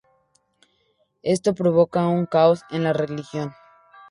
[1.21, 3.53] Esto provocó un caos en la región.